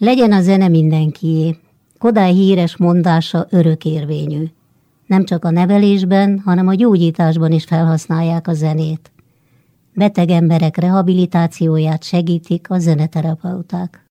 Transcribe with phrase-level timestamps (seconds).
[0.00, 1.56] Legyen a zene mindenkié.
[1.98, 4.44] Kodály híres mondása örökérvényű.
[5.06, 9.10] Nem csak a nevelésben, hanem a gyógyításban is felhasználják a zenét.
[9.94, 14.04] Beteg emberek rehabilitációját segítik a zeneterapeuták.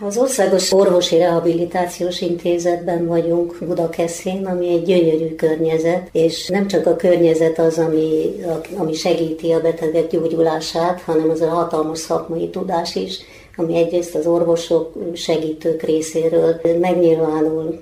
[0.00, 6.96] Az Országos Orvosi Rehabilitációs Intézetben vagyunk Budakeszén, ami egy gyönyörű környezet, és nem csak a
[6.96, 8.34] környezet az, ami,
[8.76, 13.18] ami segíti a betegek gyógyulását, hanem az a hatalmas szakmai tudás is,
[13.56, 17.80] ami egyrészt az orvosok, segítők részéről megnyilvánul.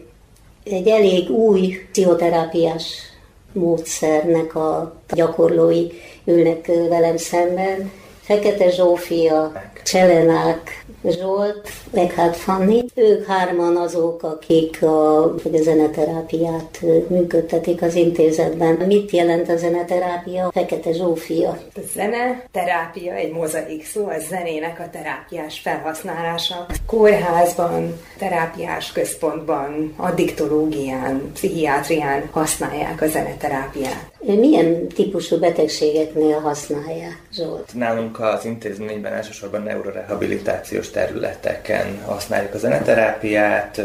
[0.65, 3.13] Egy elég új pszichoterápiás
[3.53, 5.87] módszernek a gyakorlói
[6.25, 7.91] ülnek velem szemben.
[8.33, 9.53] Fekete Zsófia,
[9.85, 12.85] Cselenák, Zsolt, meg hát Fanni.
[12.95, 18.75] Ők hárman azok, akik a, a zeneterápiát működtetik az intézetben.
[18.75, 20.51] Mit jelent a zeneterápia?
[20.53, 21.51] Fekete Zsófia.
[21.75, 26.67] A zene terápia egy mozaik szó, a zenének a terápiás felhasználása.
[26.87, 34.12] Kórházban, terápiás központban, addiktológián, pszichiátrián használják a zeneterápiát.
[34.27, 37.75] Milyen típusú betegségeknél használják, Zsolt?
[37.75, 43.79] Nálunk az intézményben elsősorban neurorehabilitációs területeken használjuk a zeneterápiát,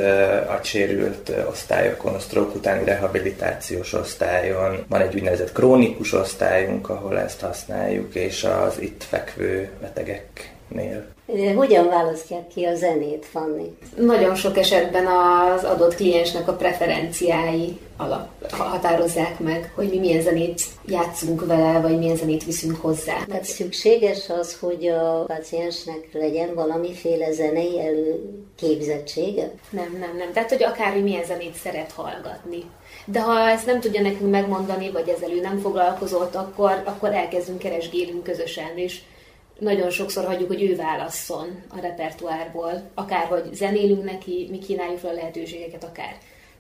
[0.48, 4.86] agysérült osztályokon, a stroke utáni rehabilitációs osztályon.
[4.90, 11.06] Van egy úgynevezett krónikus osztályunk, ahol ezt használjuk, és az itt fekvő betegeknél.
[11.56, 13.78] Hogyan választják ki a zenét, Fanni?
[13.96, 20.62] Nagyon sok esetben az adott kliensnek a preferenciái alap, határozzák meg, hogy mi milyen zenét
[20.86, 23.24] játszunk vele, vagy milyen zenét viszünk hozzá.
[23.28, 29.52] Tehát szükséges az, hogy a paciensnek legyen valamiféle zenei előképzettsége?
[29.70, 30.32] Nem, nem, nem.
[30.34, 32.64] Tehát, hogy akár, hogy milyen zenét szeret hallgatni.
[33.06, 37.60] De ha ezt nem tudja nekünk megmondani, vagy ezzel ő nem foglalkozott, akkor, akkor elkezdünk
[37.60, 39.00] keresgélünk közösen, és
[39.60, 45.10] nagyon sokszor hagyjuk, hogy ő válasszon a repertoárból, akár hogy zenélünk neki, mi kínáljuk fel
[45.10, 46.18] a lehetőségeket, akár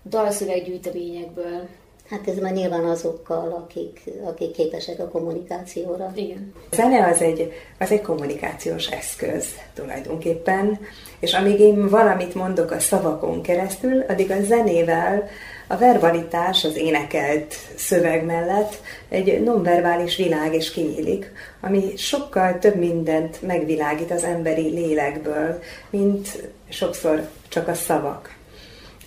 [0.10, 1.68] dalszöveggyűjteményekből.
[2.10, 6.12] Hát ez már nyilván azokkal, akik, akik képesek a kommunikációra.
[6.16, 6.54] Igen.
[6.72, 10.80] A zene az egy, az egy kommunikációs eszköz tulajdonképpen,
[11.20, 15.28] és amíg én valamit mondok a szavakon keresztül, addig a zenével
[15.68, 23.42] a verbalitás az énekelt szöveg mellett egy nonverbális világ is kinyílik, ami sokkal több mindent
[23.42, 28.36] megvilágít az emberi lélekből, mint sokszor csak a szavak.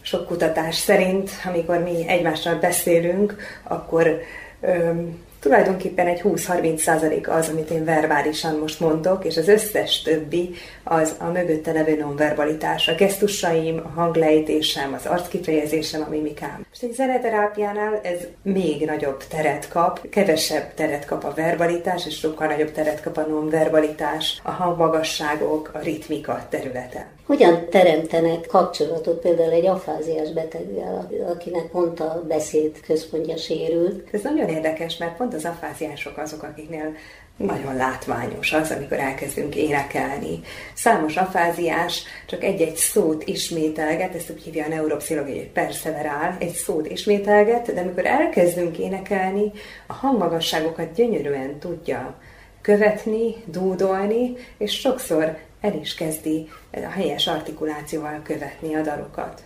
[0.01, 4.21] Sok kutatás szerint, amikor mi egymással beszélünk, akkor
[4.61, 10.51] öm, tulajdonképpen egy 20-30 százalék az, amit én verbálisan most mondok, és az összes többi
[10.85, 16.67] az a mögötte levő nonverbalitás, a gesztusaim, a hanglejtésem, az arckifejezésem, a mimikám.
[16.73, 22.47] És egy zeneterápiánál ez még nagyobb teret kap, kevesebb teret kap a verbalitás, és sokkal
[22.47, 27.19] nagyobb teret kap a nonverbalitás, a hangmagasságok, a ritmika területen.
[27.31, 34.09] Hogyan teremtenek kapcsolatot például egy afáziás beteggel, akinek pont a beszéd központja sérült?
[34.13, 36.95] Ez nagyon érdekes, mert pont az afáziások azok, akiknél
[37.37, 40.41] nagyon látványos az, amikor elkezdünk énekelni.
[40.75, 46.91] Számos afáziás csak egy-egy szót ismételget, ezt úgy hívja a neuropszichológia, hogy perseverál, egy szót
[46.91, 49.53] ismételget, de amikor elkezdünk énekelni,
[49.87, 52.19] a hangmagasságokat gyönyörűen tudja
[52.61, 59.43] követni, dúdolni, és sokszor el is kezdi a helyes artikulációval követni a dalokat.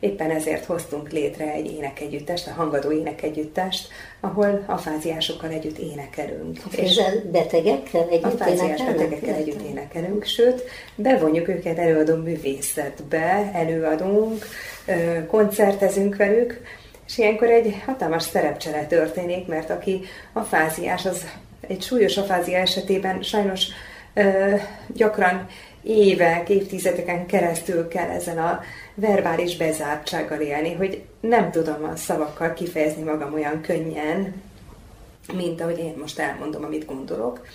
[0.00, 3.88] Éppen ezért hoztunk létre egy énekegyüttest, a hangadó énekegyüttest,
[4.20, 6.58] ahol afáziásokkal együtt énekelünk.
[6.70, 7.00] És
[7.30, 10.62] betegekkel együtt afáziás betegekkel együtt énekelünk, sőt,
[10.94, 14.46] bevonjuk őket előadó művészetbe, előadunk,
[15.26, 16.60] koncertezünk velük,
[17.06, 20.00] és ilyenkor egy hatalmas szerepcsere történik, mert aki
[20.32, 21.26] afáziás, az
[21.60, 23.66] egy súlyos afázia esetében sajnos
[24.88, 25.46] gyakran
[25.82, 28.60] évek, évtizedeken keresztül kell ezen a
[28.94, 34.42] verbális bezártsággal élni, hogy nem tudom a szavakkal kifejezni magam olyan könnyen,
[35.32, 37.46] mint ahogy én most elmondom, amit gondolok.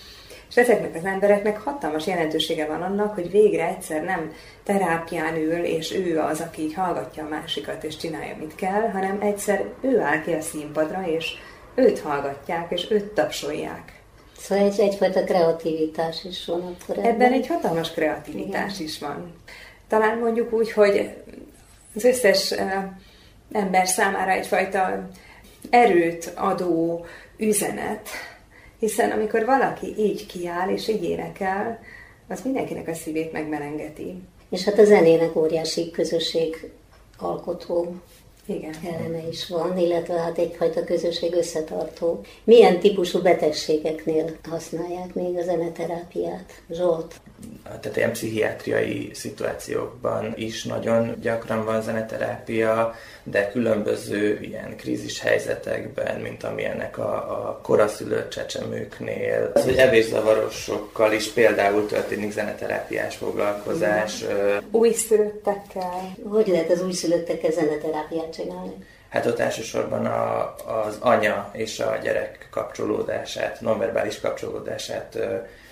[0.49, 4.33] És ezeknek az embereknek hatalmas jelentősége van annak, hogy végre egyszer nem
[4.63, 9.65] terápián ül, és ő az, aki hallgatja a másikat, és csinálja, mit kell, hanem egyszer
[9.81, 11.33] ő áll ki a színpadra, és
[11.75, 14.00] őt hallgatják, és őt tapsolják.
[14.41, 17.11] Szóval egy, egyfajta kreativitás is van akkor ebben.
[17.11, 18.87] Ebben egy hatalmas kreativitás Igen.
[18.87, 19.33] is van.
[19.87, 21.13] Talán mondjuk úgy, hogy
[21.95, 22.53] az összes
[23.51, 25.09] ember számára egyfajta
[25.69, 27.05] erőt adó
[27.37, 28.09] üzenet,
[28.79, 31.79] hiszen amikor valaki így kiáll és így énekel,
[32.27, 34.21] az mindenkinek a szívét megmelengeti.
[34.49, 36.71] És hát a zenének óriási közösség
[37.17, 37.95] alkotó
[38.55, 38.73] igen.
[38.93, 42.21] eleme is van, illetve hát egyfajta közösség összetartó.
[42.43, 46.61] Milyen típusú betegségeknél használják még a zeneterápiát?
[46.69, 47.15] Zsolt?
[47.63, 56.43] tehát ilyen pszichiátriai szituációkban is nagyon gyakran van zeneterápia, de különböző ilyen krízis helyzetekben, mint
[56.43, 59.51] amilyenek a, a koraszülött csecsemőknél.
[59.53, 64.25] Az, hogy evészavarosokkal is például történik zeneterápiás foglalkozás.
[64.71, 66.15] Újszülöttekkel.
[66.23, 68.73] Hogy lehet az újszülöttekkel zeneterápiát csinálni?
[69.09, 75.17] Hát ott elsősorban a, az anya és a gyerek kapcsolódását, nonverbális kapcsolódását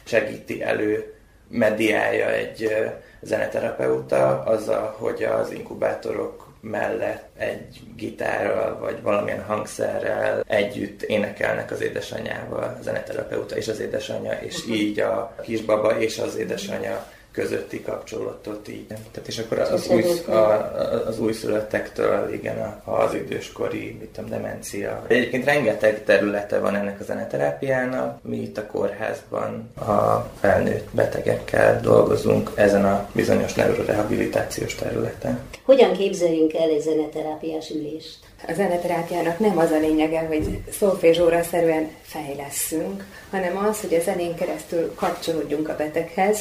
[0.04, 1.13] segíti elő,
[1.50, 2.75] mediálja egy
[3.21, 12.63] zeneterapeuta azzal, hogy az inkubátorok mellett egy gitárral vagy valamilyen hangszerrel együtt énekelnek az édesanyával,
[12.63, 17.07] a zeneterapeuta és az édesanyja, és így a kisbaba és az édesanyja
[17.39, 18.88] közötti kapcsolatot így.
[18.88, 20.74] Tehát és akkor az, új, a,
[21.07, 25.06] az újszülöttektől, igen, az időskori, mit tudom, demencia.
[25.07, 28.24] Egyébként rengeteg területe van ennek a zeneterápiának.
[28.24, 35.39] Mi itt a kórházban a felnőtt betegekkel dolgozunk ezen a bizonyos neurorehabilitációs területen.
[35.63, 38.18] Hogyan képzeljünk el egy zeneterápiás ülést?
[38.47, 44.36] A zeneterápiának nem az a lényege, hogy szolfézsóra szerűen fejleszünk, hanem az, hogy a zenén
[44.36, 46.39] keresztül kapcsolódjunk a beteghez,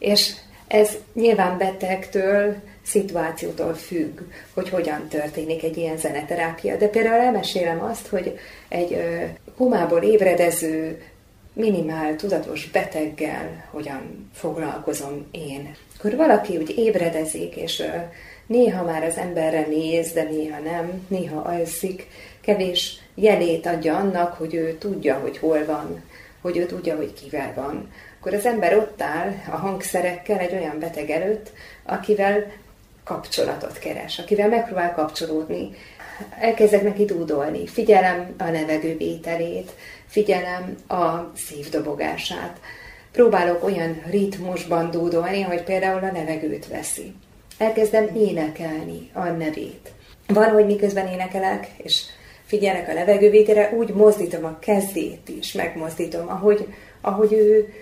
[0.00, 0.34] és
[0.68, 4.20] ez nyilván betegtől, szituációtól függ,
[4.54, 6.76] hogy hogyan történik egy ilyen zeneterápia.
[6.76, 8.38] De például elmesélem azt, hogy
[8.68, 11.02] egy ö, ébredező,
[11.52, 15.76] minimál tudatos beteggel hogyan foglalkozom én.
[15.98, 17.82] Akkor valaki úgy ébredezik, és
[18.46, 22.06] néha már az emberre néz, de néha nem, néha alszik,
[22.40, 26.02] kevés jelét adja annak, hogy ő tudja, hogy hol van,
[26.40, 27.88] hogy ő tudja, hogy kivel van
[28.20, 31.52] akkor az ember ott áll a hangszerekkel egy olyan beteg előtt,
[31.84, 32.52] akivel
[33.04, 35.70] kapcsolatot keres, akivel megpróbál kapcsolódni.
[36.40, 39.70] Elkezdek neki dúdolni, figyelem a levegővételét,
[40.06, 42.60] figyelem a szívdobogását.
[43.12, 47.14] Próbálok olyan ritmusban dúdolni, hogy például a levegőt veszi.
[47.58, 49.92] Elkezdem énekelni a nevét.
[50.26, 52.02] Van, hogy miközben énekelek, és
[52.44, 56.66] figyelek a levegővételre, úgy mozdítom a kezét is, megmozdítom, ahogy,
[57.00, 57.72] ahogy ő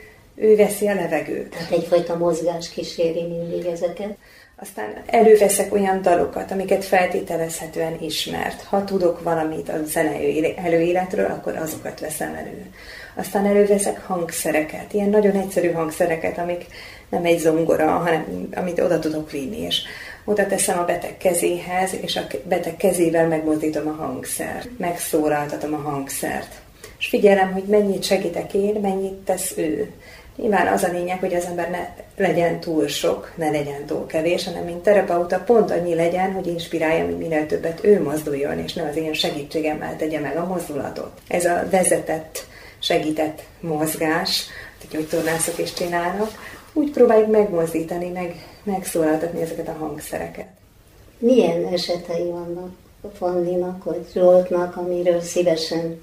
[0.41, 1.51] ő veszi a levegőt.
[1.51, 4.17] Tehát egyfajta mozgás kíséri mindig ezeket.
[4.61, 8.63] Aztán előveszek olyan dalokat, amiket feltételezhetően ismert.
[8.63, 12.67] Ha tudok valamit a zenei előéletről, akkor azokat veszem elő.
[13.17, 16.67] Aztán előveszek hangszereket, ilyen nagyon egyszerű hangszereket, amik
[17.09, 19.83] nem egy zongora, hanem amit oda tudok vinni, és
[20.25, 26.55] oda teszem a beteg kezéhez, és a beteg kezével megmozdítom a hangszert, megszólaltatom a hangszert.
[26.99, 29.93] És figyelem, hogy mennyit segítek én, mennyit tesz ő.
[30.41, 34.45] Nyilván az a lényeg, hogy az ember ne legyen túl sok, ne legyen túl kevés,
[34.45, 38.89] hanem mint terapeuta pont annyi legyen, hogy inspirálja, hogy minél többet ő mozduljon, és ne
[38.89, 41.11] az én segítségemmel tegye meg a mozdulatot.
[41.29, 42.47] Ez a vezetett,
[42.79, 44.47] segített mozgás,
[44.91, 46.31] hogy tornászok is csinálnak,
[46.73, 50.47] úgy próbáljuk megmozdítani, meg, megszólaltatni ezeket a hangszereket.
[51.19, 52.71] Milyen esetei vannak
[53.15, 55.99] Fanninak vagy Zsoltnak, amiről szívesen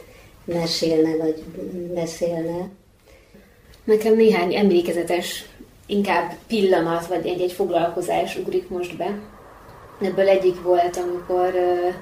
[0.46, 1.44] mesélne vagy
[1.94, 2.70] beszélne?
[3.86, 5.46] Nekem néhány emlékezetes,
[5.86, 9.20] inkább pillanat, vagy egy-egy foglalkozás ugrik most be.
[10.02, 11.94] Ebből egyik volt, amikor uh,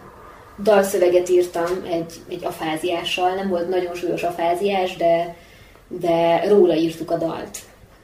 [0.63, 5.35] dalszöveget írtam egy, egy afáziással, nem volt nagyon súlyos afáziás, de,
[5.87, 7.57] de róla írtuk a dalt.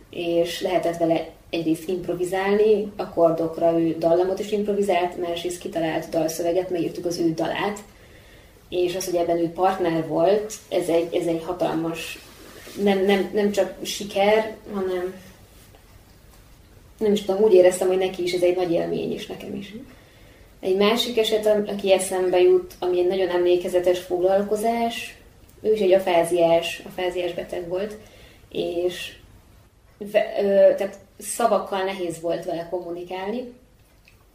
[0.10, 7.18] És lehetett vele egyrészt improvizálni, akkordokra ő dallamot is improvizált, másrészt kitalált dalszöveget, megírtuk az
[7.18, 7.80] ő dalát,
[8.70, 12.20] és az, hogy ebben ő partner volt, ez egy, ez egy hatalmas
[12.84, 15.14] nem, nem, nem csak siker, hanem
[16.98, 19.74] nem is tudom, úgy éreztem, hogy neki is ez egy nagy élmény, és nekem is.
[20.60, 25.18] Egy másik eset, aki eszembe jut, ami egy nagyon emlékezetes foglalkozás,
[25.62, 27.96] ő is egy afáziás, afáziás beteg volt,
[28.50, 29.14] és
[30.78, 33.54] tehát szavakkal nehéz volt vele kommunikálni,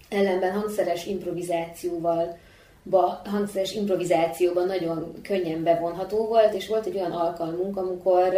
[0.09, 2.39] ellenben hangszeres improvizációval
[2.85, 8.35] ba, hangszeres improvizációban nagyon könnyen bevonható volt, és volt egy olyan alkalmunk, amikor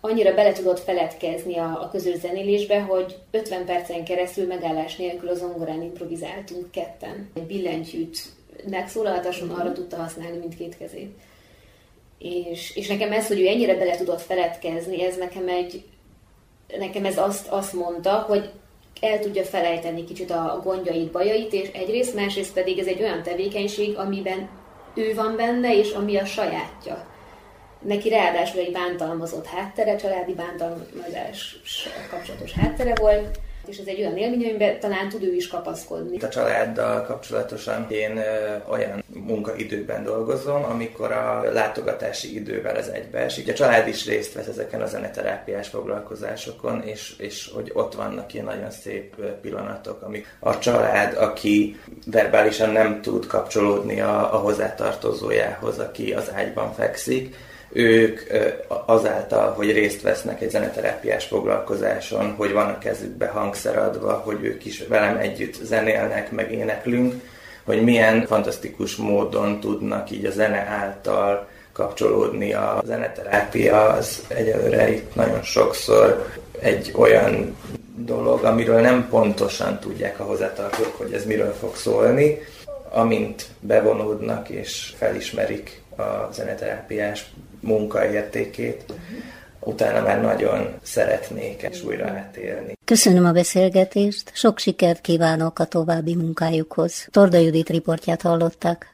[0.00, 5.38] annyira bele tudott feledkezni a, a közös zenélésbe, hogy 50 percen keresztül megállás nélkül az
[5.38, 7.30] zongorán improvizáltunk ketten.
[7.34, 8.18] Egy billentyűt
[8.70, 11.18] megszólaltason arra tudta használni mindkét kezét.
[12.18, 15.84] És, és nekem ez, hogy ő ennyire bele tudott feledkezni, ez nekem egy,
[16.78, 18.50] nekem ez azt, azt mondta, hogy
[19.00, 23.96] el tudja felejteni kicsit a gondjait, bajait, és egyrészt, másrészt pedig ez egy olyan tevékenység,
[23.96, 24.48] amiben
[24.94, 27.06] ő van benne, és ami a sajátja.
[27.80, 31.60] Neki ráadásul egy bántalmazott háttere, családi bántalmazás
[32.10, 33.38] kapcsolatos háttere volt,
[33.68, 36.18] És ez egy olyan élmény, amiben talán tud ő is kapaszkodni.
[36.20, 38.20] A családdal kapcsolatosan én
[38.68, 43.48] olyan munkaidőben dolgozom, amikor a látogatási idővel ez egybeesik.
[43.48, 48.46] A család is részt vesz ezeken a zeneterápiás foglalkozásokon, és, és hogy ott vannak ilyen
[48.46, 56.12] nagyon szép pillanatok, amik a család, aki verbálisan nem tud kapcsolódni a, a hozzátartozójához, aki
[56.12, 57.36] az ágyban fekszik,
[57.72, 58.20] ők
[58.86, 64.64] azáltal, hogy részt vesznek egy zeneterápiás foglalkozáson, hogy van a kezükbe hangszer adva, hogy ők
[64.64, 67.14] is velem együtt zenélnek, meg éneklünk,
[67.64, 75.14] hogy milyen fantasztikus módon tudnak így a zene által kapcsolódni a zeneterápia, az egyelőre itt
[75.14, 76.26] nagyon sokszor
[76.60, 77.56] egy olyan
[77.96, 82.38] dolog, amiről nem pontosan tudják a hozzátartók, hogy ez miről fog szólni,
[82.90, 88.84] amint bevonódnak és felismerik a zeneterápiás munkaértékét,
[89.60, 92.72] utána már nagyon szeretnék és újra átélni.
[92.84, 97.08] Köszönöm a beszélgetést, sok sikert kívánok a további munkájukhoz.
[97.10, 98.92] Torda Judit riportját hallották.